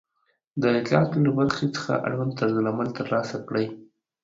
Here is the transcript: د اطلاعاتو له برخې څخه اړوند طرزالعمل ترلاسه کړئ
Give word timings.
د 0.61 0.63
اطلاعاتو 0.79 1.23
له 1.25 1.31
برخې 1.39 1.65
څخه 1.75 1.91
اړوند 2.07 2.31
طرزالعمل 2.39 2.89
ترلاسه 2.99 3.35
کړئ 3.47 3.65